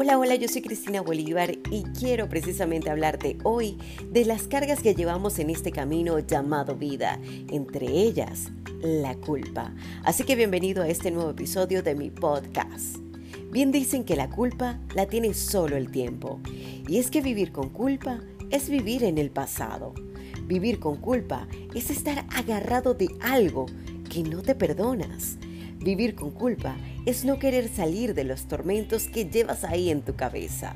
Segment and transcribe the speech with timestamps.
[0.00, 3.76] Hola, hola, yo soy Cristina Bolívar y quiero precisamente hablarte hoy
[4.08, 7.18] de las cargas que llevamos en este camino llamado vida,
[7.50, 9.74] entre ellas la culpa.
[10.04, 12.98] Así que bienvenido a este nuevo episodio de mi podcast.
[13.50, 16.38] Bien dicen que la culpa la tiene solo el tiempo.
[16.86, 18.20] Y es que vivir con culpa
[18.50, 19.94] es vivir en el pasado.
[20.44, 23.66] Vivir con culpa es estar agarrado de algo
[24.08, 25.38] que no te perdonas
[25.78, 26.76] Vivir con culpa
[27.06, 30.74] es no querer salir de los tormentos que llevas ahí en tu cabeza.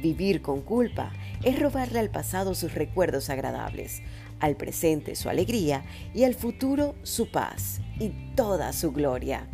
[0.00, 1.12] Vivir con culpa
[1.42, 4.02] es robarle al pasado sus recuerdos agradables,
[4.38, 9.48] al presente su alegría y al futuro su paz y toda su gloria.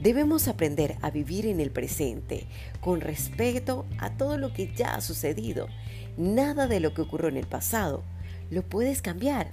[0.00, 2.48] Debemos aprender a vivir en el presente
[2.80, 5.68] con respeto a todo lo que ya ha sucedido.
[6.16, 8.02] Nada de lo que ocurrió en el pasado
[8.52, 9.50] lo puedes cambiar.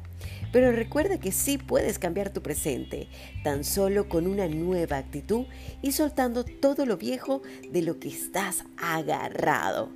[0.52, 3.08] Pero recuerda que sí puedes cambiar tu presente,
[3.44, 5.46] tan solo con una nueva actitud
[5.82, 9.90] y soltando todo lo viejo de lo que estás agarrado.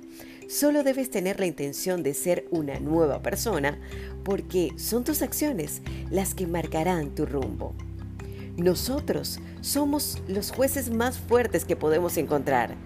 [0.48, 3.78] Solo debes tener la intención de ser una nueva persona
[4.24, 7.74] porque son tus acciones las que marcarán tu rumbo.
[8.56, 12.76] Nosotros somos los jueces más fuertes que podemos encontrar.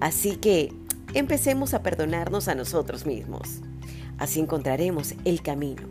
[0.00, 0.72] Así que
[1.14, 3.60] empecemos a perdonarnos a nosotros mismos.
[4.20, 5.82] Así encontraremos el camino.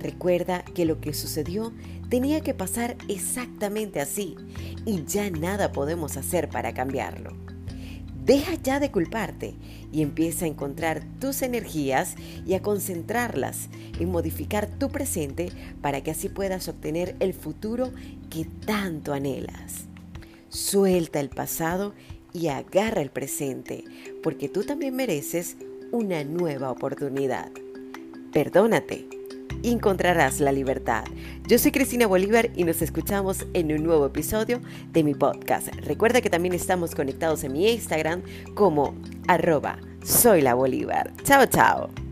[0.00, 1.72] Recuerda que lo que sucedió
[2.10, 4.36] tenía que pasar exactamente así
[4.84, 7.32] y ya nada podemos hacer para cambiarlo.
[8.24, 9.54] Deja ya de culparte
[9.92, 13.68] y empieza a encontrar tus energías y a concentrarlas
[14.00, 17.92] en modificar tu presente para que así puedas obtener el futuro
[18.30, 19.84] que tanto anhelas.
[20.48, 21.94] Suelta el pasado
[22.32, 23.84] y agarra el presente,
[24.22, 25.56] porque tú también mereces
[25.92, 27.50] una nueva oportunidad.
[28.32, 29.06] Perdónate
[29.70, 31.04] encontrarás la libertad.
[31.48, 34.60] Yo soy Cristina Bolívar y nos escuchamos en un nuevo episodio
[34.92, 35.68] de mi podcast.
[35.76, 38.22] Recuerda que también estamos conectados en mi Instagram
[38.54, 38.94] como
[39.26, 41.12] arroba soy la Bolívar.
[41.24, 42.03] Chao, chao.